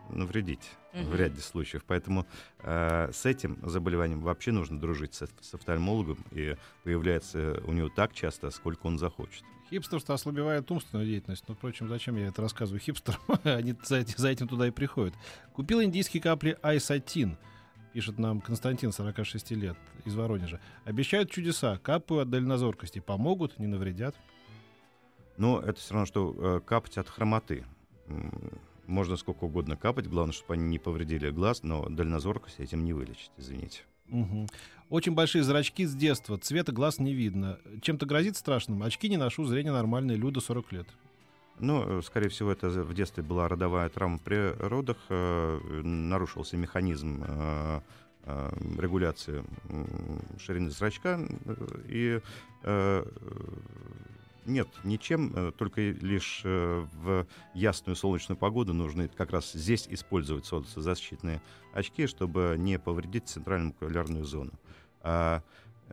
[0.09, 1.11] навредить угу.
[1.11, 1.85] в ряде случаев.
[1.87, 2.27] Поэтому
[2.61, 8.15] э, с этим заболеванием вообще нужно дружить с, с офтальмологом, и появляется у него так
[8.15, 9.45] часто, сколько он захочет.
[9.69, 11.45] Хипстерство ослабевает умственную деятельность.
[11.49, 13.21] Но, впрочем, зачем я это рассказываю хипстерам?
[13.45, 15.15] Они за, за этим туда и приходят.
[15.53, 17.37] Купил индийские капли айсатин—
[17.93, 20.61] пишет нам Константин, 46 лет, из Воронежа.
[20.85, 22.99] Обещают чудеса, капают от дальнозоркости.
[22.99, 24.15] Помогут, не навредят?
[25.37, 27.65] Ну, это все равно, что э, капать от хромоты.
[28.87, 33.31] Можно сколько угодно капать, главное, чтобы они не повредили глаз, но дальнозоркость этим не вылечить,
[33.39, 33.83] извините.
[34.09, 34.49] Мгм.
[34.91, 37.59] Очень большие зрачки с детства, цвета глаз не видно.
[37.81, 38.83] Чем-то грозит страшным?
[38.83, 40.89] Очки не ношу, зрение нормальное, Люда 40 лет.
[41.59, 47.23] Ну, э, скорее всего, это в детстве была родовая травма при родах, э, нарушился механизм
[47.27, 47.81] э,
[48.25, 49.45] э, регуляции
[50.39, 51.21] ширины зрачка,
[51.87, 52.21] и
[52.63, 53.05] э,
[54.45, 61.41] нет, ничем, э, только лишь в ясную солнечную погоду нужно как раз здесь использовать солнцезащитные
[61.73, 64.53] очки, чтобы не повредить центральную макулярную зону.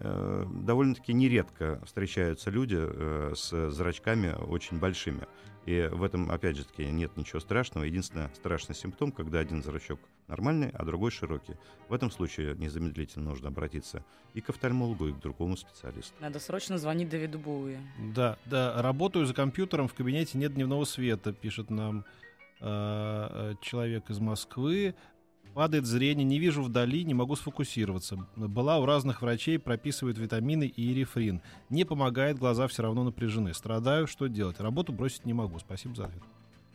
[0.01, 5.27] Э, довольно-таки нередко встречаются люди э, с зрачками очень большими.
[5.65, 7.83] И в этом, опять же таки, нет ничего страшного.
[7.83, 11.55] Единственный страшный симптом, когда один зрачок нормальный, а другой широкий.
[11.89, 16.13] В этом случае незамедлительно нужно обратиться и к офтальмологу, и к другому специалисту.
[16.21, 17.77] Надо срочно звонить Давиду Боуи.
[18.15, 22.05] Да, да, работаю за компьютером, в кабинете нет дневного света, пишет нам
[22.62, 24.95] э, человек из Москвы.
[25.53, 28.27] Падает зрение, не вижу вдали, не могу сфокусироваться.
[28.35, 31.41] Была у разных врачей, прописывают витамины и эрифрин.
[31.69, 33.53] Не помогает, глаза все равно напряжены.
[33.53, 34.59] Страдаю, что делать?
[34.59, 35.59] Работу бросить не могу.
[35.59, 36.23] Спасибо за ответ.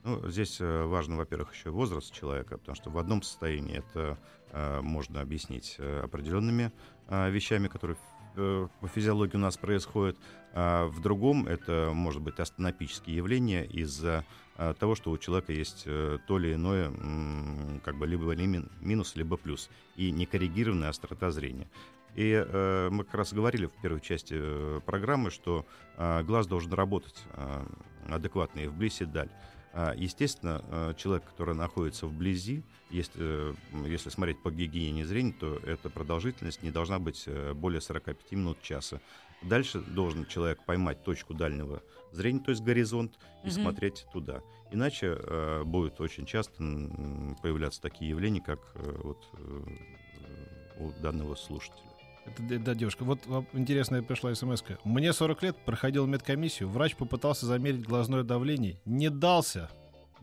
[0.04, 4.18] Ну, здесь э, важно, во-первых, еще возраст человека, потому что в одном состоянии это
[4.52, 6.72] э, можно объяснить э, определенными
[7.08, 7.96] э, вещами, которые
[8.36, 10.18] э, по физиологии у нас происходят,
[10.52, 14.26] а в другом это может быть астенопические явления из-за
[14.56, 16.90] э, того, что у человека есть э, то или иное,
[17.84, 21.68] как бы либо минус, либо плюс, и некоррегированная острота зрения.
[22.14, 24.38] И э, мы как раз говорили в первой части
[24.80, 27.66] программы, что глаз должен работать э,
[28.08, 29.30] адекватно и вблизи и даль.
[29.72, 33.56] А, Естественно, человек, который находится вблизи, если,
[33.88, 39.00] если смотреть по гигиене зрения, то эта продолжительность не должна быть более 45 минут часа.
[39.48, 43.50] Дальше должен человек поймать точку дальнего зрения, то есть горизонт, и Мгм.
[43.50, 44.42] смотреть туда.
[44.70, 46.54] Иначе э, будет очень часто
[47.42, 49.64] появляться такие явления, как э, вот, э,
[50.80, 51.84] у данного слушателя.
[52.26, 53.20] Это, да, девушка, вот
[53.52, 54.78] интересная пришла смс -ка.
[54.84, 58.80] Мне 40 лет, проходил медкомиссию, врач попытался замерить глазное давление.
[58.86, 59.68] Не дался.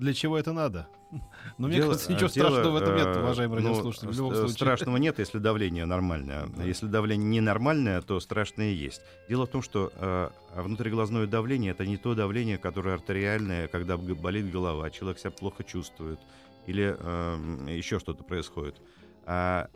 [0.01, 0.87] Для чего это надо?
[1.59, 4.09] Но мне Дело- кажется, ничего дело, страшного в этом нет, э, уважаемые ну, радиослушатели.
[4.09, 4.55] В любом ст- случае.
[4.55, 6.47] Страшного нет, если давление нормальное.
[6.47, 6.63] Да.
[6.63, 8.99] Если давление ненормальное, то страшное есть.
[9.29, 14.51] Дело в том, что э, внутриглазное давление это не то давление, которое артериальное, когда болит
[14.51, 16.19] голова, человек себя плохо чувствует
[16.65, 18.81] или э, еще что-то происходит.
[19.27, 19.69] А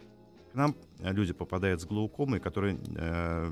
[0.54, 3.52] к нам люди попадают с глаукомой, которые э,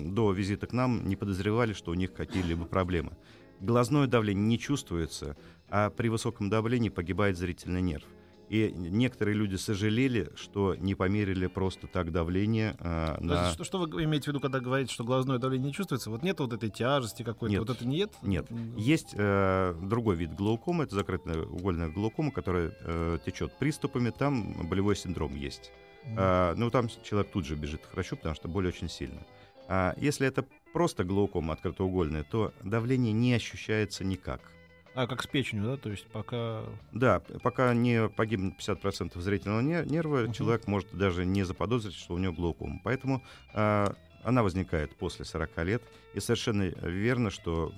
[0.00, 3.16] до визита к нам не подозревали, что у них какие-либо проблемы.
[3.60, 5.36] Глазное давление не чувствуется,
[5.68, 8.04] а при высоком давлении погибает зрительный нерв.
[8.48, 13.50] И некоторые люди сожалели, что не померили просто так давление э, на...
[13.50, 16.08] Что, что вы имеете в виду, когда говорите, что глазное давление не чувствуется?
[16.08, 17.52] Вот нет вот этой тяжести какой-то?
[17.52, 17.60] Нет.
[17.60, 18.12] Вот это нет?
[18.22, 18.46] Нет.
[18.74, 24.96] Есть э, другой вид глаукомы, это закрытая угольная глаукома, которая э, течет приступами, там болевой
[24.96, 25.70] синдром есть.
[26.06, 26.14] м.
[26.16, 29.26] А, ну, там человек тут же бежит к врачу, потому что боль очень сильная.
[29.68, 34.40] А если это просто глаукома открытоугольная, то давление не ощущается никак.
[34.94, 35.76] А, как с печенью, да?
[35.76, 36.64] То есть пока...
[36.92, 40.32] Да, пока не погибнет 50% зрительного не- нерва, Мгм.
[40.32, 42.80] человек может даже не заподозрить, что у него глаукома.
[42.82, 43.22] Поэтому
[43.54, 45.82] а, она возникает после 40 лет.
[46.14, 47.72] И совершенно верно, что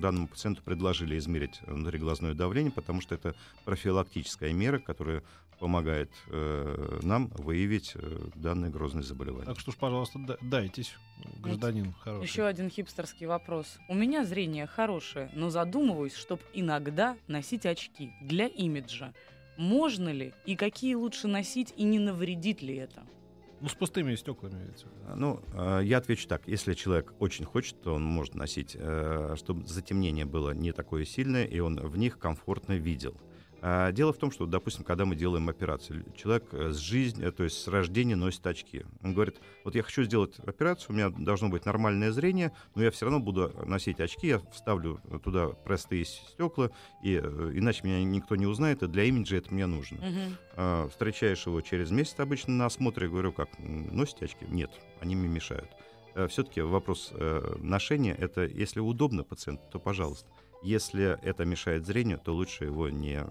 [0.00, 3.34] данному пациенту предложили измерить внутриглазное давление, потому что это
[3.64, 5.22] профилактическая мера, которая
[5.58, 9.46] помогает э, нам выявить э, данное грозное заболевание.
[9.46, 10.94] Так что ж, пожалуйста, да- дайтесь,
[11.38, 12.24] гражданин хороший.
[12.24, 13.78] Еще один хипстерский вопрос.
[13.88, 19.14] У меня зрение хорошее, но задумываюсь, чтобы иногда носить очки для имиджа.
[19.56, 23.04] Можно ли и какие лучше носить и не навредит ли это?
[23.60, 24.54] Ну, с пустыми стеклами.
[24.54, 25.04] имеется в виду.
[25.06, 26.46] А, Ну, э, я отвечу так.
[26.46, 31.44] Если человек очень хочет, то он может носить, э, чтобы затемнение было не такое сильное,
[31.44, 33.16] и он в них комфортно видел.
[33.66, 37.32] А, Дело в том, что, допустим, когда мы делаем операцию, человек э, с жизни, э,
[37.32, 38.84] то есть с рождения носит очки.
[39.02, 42.90] Он говорит, вот я хочу сделать операцию, у меня должно быть нормальное зрение, но я
[42.90, 46.72] все равно буду носить очки, я вставлю туда простые стекла,
[47.02, 49.96] и э, иначе меня никто не узнает, и для имиджа это мне нужно.
[50.56, 54.44] А, встречаешь его через месяц обычно на осмотре, говорю, как, носите очки?
[54.46, 55.70] Нет, они мне мешают.
[56.28, 57.12] Все-таки вопрос
[57.58, 60.28] ношения, это если удобно пациенту, то пожалуйста.
[60.64, 63.22] Если это мешает зрению, то лучше его не...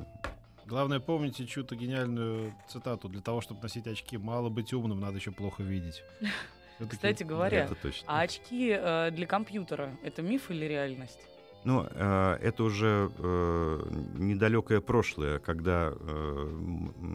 [0.67, 3.09] Главное, помните чью-то гениальную цитату.
[3.09, 5.63] Для того, чтобы носить очки, мало быть умным, надо еще плохо.
[5.63, 7.69] Всё-таки- Кстати говоря.
[8.05, 11.19] А очки э, для компьютера это миф или реальность?
[11.65, 16.49] Ну, э, это уже э, недалекое прошлое, когда э,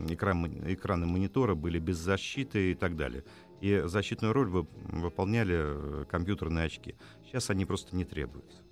[0.08, 3.24] экран- экраны монитора были без защиты и так далее.
[3.60, 4.66] И защитную роль вы-
[5.02, 6.94] выполняли э, компьютерные очки.
[7.24, 8.62] Сейчас они просто не требуются.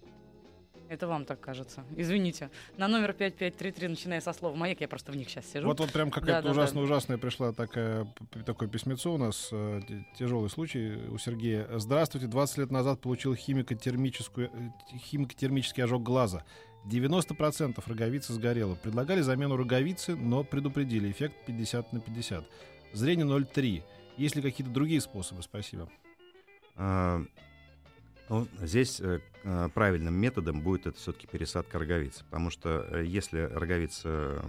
[0.89, 1.85] Это вам так кажется.
[1.97, 2.51] Извините.
[2.77, 5.67] На номер 5533, начиная со слова «Маяк», я просто в них сейчас сижу.
[5.67, 8.07] Вот вот прям какая-то ужасно-ужасная пришла такая,
[8.45, 9.81] такое письмецо у нас, э,
[10.19, 11.67] тяжелый случай у Сергея.
[11.79, 16.45] Здравствуйте, 20 лет назад получил химико-термическую, э, химико-термический ожог глаза.
[16.87, 18.77] 90% роговицы сгорело.
[18.77, 21.11] Предлагали замену роговицы, но предупредили.
[21.11, 22.45] Эффект 50 на 50.
[22.93, 23.83] Зрение 0,3.
[24.17, 25.43] Есть ли какие-то другие способы?
[25.43, 25.89] Спасибо.
[26.77, 27.23] А,
[28.29, 33.41] ну, здесь э, э, правильным методом будет это все-таки пересадка роговицы, потому что э, если
[33.53, 34.43] роговица,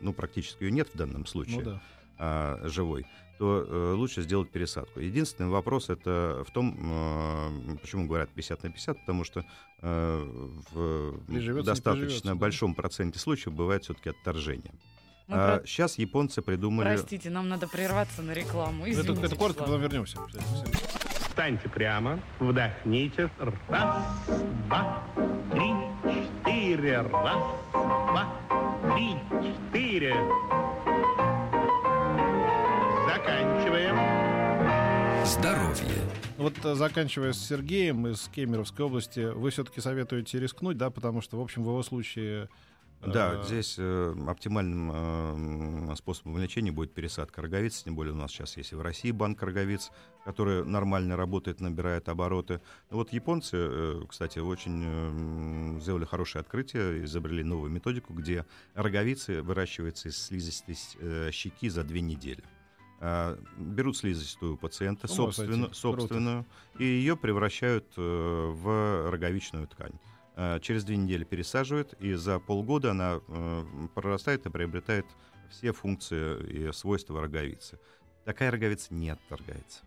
[0.00, 1.82] ну, практически ее нет в данном случае, Ну да.
[2.18, 3.06] а, живой,
[3.38, 5.00] то э, лучше сделать пересадку.
[5.00, 9.44] Единственный вопрос это в том, э, почему говорят 50 на 50, потому что
[9.80, 10.28] э,
[10.72, 12.34] в Приживется, достаточно приживется, да.
[12.34, 14.72] большом проценте случаев бывает все-таки отторжение.
[15.28, 16.88] Мы про- сейчас японцы придумали...
[16.96, 18.84] Простите, нам надо прерваться на рекламу.
[18.84, 19.68] Это, Извините, это коротко, Вячеслав.
[19.68, 20.18] потом вернемся.
[21.32, 23.30] Встаньте прямо, вдохните.
[23.70, 24.04] Раз,
[24.68, 25.02] два,
[25.50, 25.72] три,
[26.04, 27.00] четыре.
[27.00, 27.42] Раз,
[27.72, 28.28] два,
[28.94, 30.14] три, четыре.
[33.08, 33.96] Заканчиваем.
[35.24, 36.02] Здоровье.
[36.36, 41.38] Вот э, заканчивая с Сергеем из Кемеровской области, вы все-таки советуете рискнуть, да, потому что,
[41.38, 42.50] в общем, в его случае...
[43.06, 48.56] Да, здесь э, оптимальным э, способом лечения будет пересадка роговиц, тем более у нас сейчас
[48.56, 49.90] есть и в России банк роговиц,
[50.24, 52.60] который нормально работает, набирает обороты.
[52.90, 59.42] Ну Вот японцы, э, кстати, очень э, сделали хорошее открытие, изобрели новую методику, где роговицы
[59.42, 62.44] выращиваются из слизистой э, щеки за две недели.
[63.04, 66.46] А, Берут слизистую пациента, ума собственную, собственную,
[66.78, 69.98] и ее превращают э, в роговичную ткань.
[70.36, 73.64] Э, Через две недели пересаживают, и за полгода она э,
[73.94, 75.06] прорастает и приобретает
[75.50, 77.78] все функции и свойства роговицы.
[78.24, 79.82] Такая роговица не отторгается.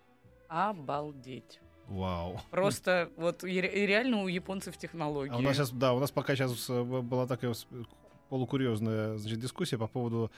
[0.47, 1.59] Обалдеть.
[1.87, 2.39] Вау.
[2.51, 5.31] Просто вот и ре- и реально у японцев технологии.
[5.33, 7.53] А у нас сейчас, да, у нас пока сейчас была такая
[8.29, 10.31] полукурьезная значит, дискуссия по поводу...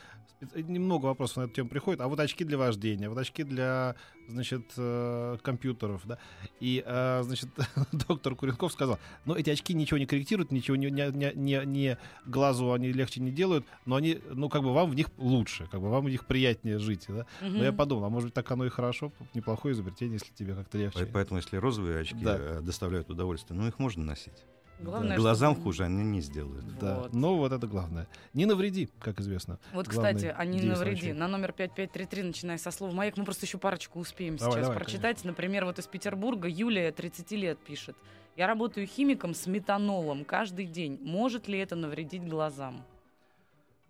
[0.56, 2.00] Немного вопросов на эту тему приходит.
[2.02, 3.95] А вот очки для вождения, вот очки для,
[4.28, 6.19] значит, э, компьютеров, да.
[6.60, 7.50] И, э, значит,
[8.08, 12.71] доктор Куренков сказал, ну, эти очки ничего не корректируют, ничего не, не, не, не- глазу
[12.71, 15.89] они легче не делают, но они, ну, как бы вам в них лучше, как бы
[15.89, 17.26] вам в них приятнее жить, да.
[17.41, 17.58] Мгм.
[17.58, 20.78] Но я подумал, а может быть, так оно и хорошо, неплохое изобретение, если тебе как-то
[20.78, 21.06] легче.
[21.06, 22.38] По- Поэтому, если розовые очки Да.
[22.38, 24.34] э, доставляют удовольствие, ну их можно носить.
[24.79, 26.65] Главное, Глазам чтобы- хуже они не сделают.
[26.79, 27.13] Да, Вот.
[27.13, 28.07] ну вот это главное.
[28.33, 29.57] Не навреди, как известно.
[29.73, 31.13] Вот, кстати, они девиз навреди.
[31.13, 34.77] На номер 5533, начиная со слова «Маяк», мы просто еще парочку успеем Давай, сейчас давай,
[34.77, 35.23] прочитать.
[35.23, 37.95] Например, вот из Петербурга Юлия, 30 лет, пишет.
[38.35, 40.99] Я работаю химиком с метанолом каждый день.
[41.01, 42.83] Может ли это навредить глазам?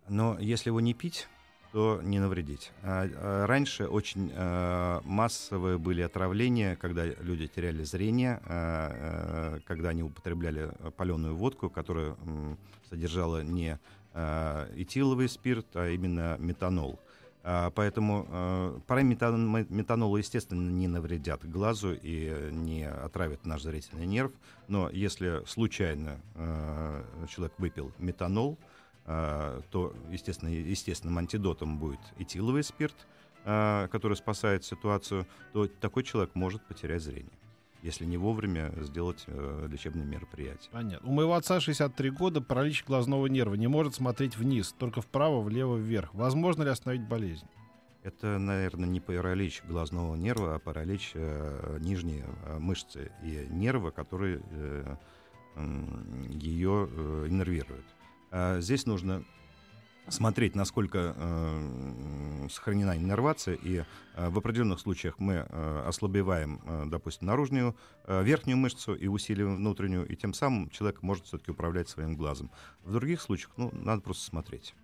[0.08, 1.28] Но если его не пить,
[1.78, 2.72] то не навредить.
[2.82, 8.40] А, а, Раньше очень а, массовые были отравления, когда люди теряли зрение,
[9.64, 12.16] когда они употребляли паленую водку, которая
[12.90, 13.78] содержала не
[14.12, 16.98] этиловый спирт, а именно метанол.
[17.44, 24.32] Поэтому пары метан- метанола, естественно, не навредят глазу и не отравят наш зрительный нерв.
[24.66, 26.18] Но если случайно
[27.28, 28.58] человек выпил метанол,
[29.08, 32.94] то, естественно, естественным антидотом будет этиловый спирт,
[33.50, 37.32] а, который спасает ситуацию, то такой человек может потерять зрение,
[37.82, 40.68] если не вовремя сделать э, лечебные мероприятия.
[40.70, 41.08] Понятно.
[41.08, 45.76] У моего отца 63 года, паралич глазного нерва, не может смотреть вниз, только вправо, влево,
[45.76, 46.12] вверх.
[46.12, 47.46] Возможно ли остановить болезнь?
[48.02, 54.42] Это, наверное, не паралич глазного нерва, а паралич э, нижней э, мышцы и нерва, который
[54.50, 54.96] э,
[55.56, 57.86] м, ее э, иннервирует.
[58.30, 59.24] А здесь нужно
[60.08, 67.26] смотреть, насколько э, сохранена иннервация, и э, в определенных случаях мы э, ослабеваем, э, допустим,
[67.26, 72.16] наружную, э, верхнюю мышцу и усиливаем внутреннюю, и тем самым человек может все-таки управлять своим
[72.16, 72.50] глазом.
[72.84, 74.74] В других случаях, ну, надо просто смотреть.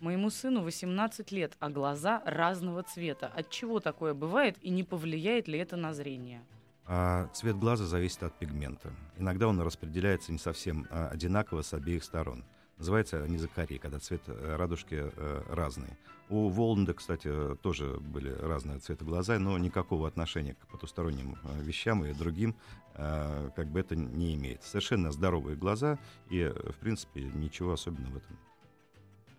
[0.00, 3.26] Моему сыну 18 лет, а глаза разного цвета.
[3.34, 6.40] От чего такое бывает и не повлияет ли это на зрение?
[6.86, 8.92] А цвет глаза зависит от пигмента.
[9.18, 12.44] Иногда он распределяется не совсем а, одинаково с обеих сторон.
[12.78, 15.96] Называется анизокория, когда цвет э, радужки э, разный.
[16.28, 17.30] У Воланда, кстати,
[17.62, 22.54] тоже были разные цвета глаза, но никакого отношения к потусторонним э, вещам и другим
[22.94, 24.62] э, как бы это не имеет.
[24.62, 25.98] Совершенно здоровые глаза,
[26.30, 28.38] и, э, в принципе, ничего особенного в этом.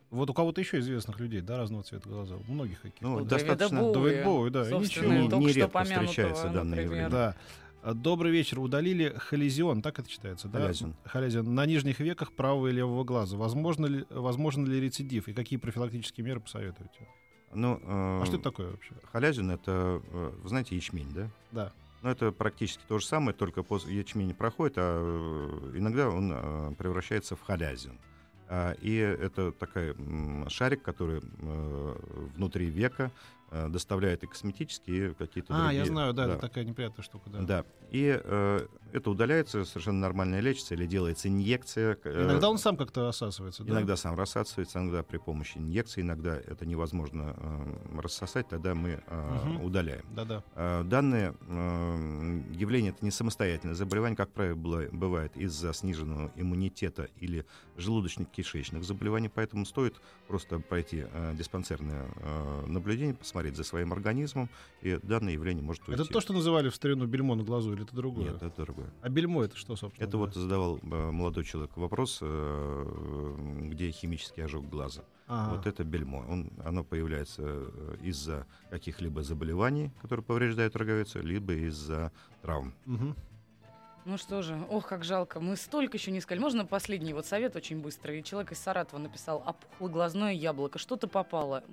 [0.10, 2.35] Вот у кого-то еще известных людей, да, разного цвета глаза.
[2.48, 3.06] У многих каких-то.
[3.08, 5.06] Ну, достаточно- Боуи, Боуи, да, и ничего.
[5.13, 7.10] Не- что помянутого, встречается данное явление.
[7.10, 7.35] Да.
[7.82, 8.60] А, Добрый вечер.
[8.60, 10.60] Удалили холезион, так это читается, да?
[10.60, 10.96] Халязион.
[11.06, 11.56] Халязион.
[11.56, 13.38] На нижних веках правого и левого глаза.
[13.38, 15.27] Возможно ли, возможно ли рецидив?
[15.27, 17.08] И какие профилактические меры посоветуете?
[17.54, 18.94] Ну, э, А что это такое вообще?
[19.12, 21.30] Халязин— это, э, вы знаете, ячмень, да?
[21.52, 21.71] Да.
[22.02, 25.02] Но это практически то же самое, только после ячмень проходит, а
[25.73, 27.98] э, иногда он э, превращается в халязин.
[28.52, 29.96] А, И это такой
[30.50, 31.21] шарик, который
[32.36, 33.12] внутри века
[33.69, 35.79] доставляет и косметические, и какие-то А, другие.
[35.79, 37.39] я знаю, да, это такая неприятная штука, да.
[37.41, 37.65] Да.
[37.89, 41.97] И э, это удаляется, совершенно нормально лечится, или делается инъекция.
[42.04, 43.71] э, Иногда он сам как-то рассасывается, да?
[43.73, 49.45] Иногда сам рассасывается, иногда при помощи инъекции, иногда это невозможно э, рассосать, тогда мы э,
[49.45, 49.63] Мгм.
[49.63, 50.06] удаляем.
[50.13, 50.43] Да-да.
[50.56, 57.45] Э, Данное э, явление это не самостоятельное заболевание, как правило, бывает из-за сниженного иммунитета или
[57.77, 64.50] желудочно-кишечных заболеваний, поэтому стоит просто пройти э, диспансерное э, наблюдение, посмотреть за своим организмом,
[64.81, 66.02] и данное явление может уйти.
[66.02, 68.31] Это то, что называли в старину бельмо на глазу, или это другое?
[68.31, 68.90] Нет, это другое.
[69.02, 70.08] А бельмо это что, собственно?
[70.08, 70.42] Это вот говоря?
[70.42, 73.35] задавал э, молодой человек вопрос, э,
[73.69, 75.04] где химический ожог глаза.
[75.27, 75.56] Ага.
[75.56, 76.25] Вот это бельмо.
[76.27, 82.12] Он, оно появляется э, из-за каких-либо заболеваний, которые повреждают роговицу, либо из-за
[82.42, 82.73] травм.
[82.85, 83.15] Мгм.
[84.06, 85.40] Ну что же, ох, как жалко.
[85.40, 86.42] Мы столько еще не сказали.
[86.42, 88.23] Можно последний вот совет очень быстрый?
[88.23, 91.63] Человек из Саратова написал, опухло глазное яблоко, что-то попало.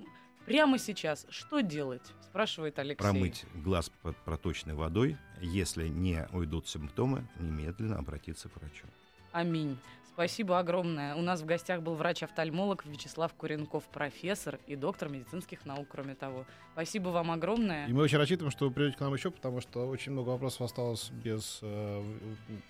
[0.47, 2.01] Прямо сейчас что делать?
[2.21, 3.03] Спрашивает Алексей.
[3.03, 5.17] Промыть глаз под проточной водой.
[5.41, 8.87] Если не уйдут симптомы, немедленно обратиться к врачу.
[9.33, 9.77] Аминь.
[10.13, 11.15] Спасибо огромное.
[11.15, 16.45] У нас в гостях был врач-офтальмолог Вячеслав Куренков, профессор и доктор медицинских наук, кроме того.
[16.71, 17.85] Спасибо вам огромное.
[17.87, 20.61] И мы очень рассчитываем, что вы придете к нам еще, потому что очень много вопросов
[20.61, 22.03] осталось без, э,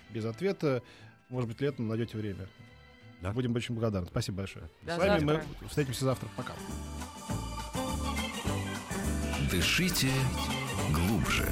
[0.09, 0.81] без ответа.
[1.29, 2.49] Может быть, летом найдете время.
[3.21, 3.31] Да.
[3.33, 4.07] Будем очень благодарны.
[4.07, 4.67] Спасибо большое.
[4.81, 5.45] До С вами завтра.
[5.61, 6.27] мы встретимся завтра.
[6.35, 6.53] Пока.
[9.51, 10.11] Дышите
[10.91, 11.47] глубже.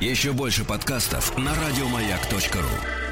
[0.00, 3.03] Еще больше подкастов на радиомаяк.ру.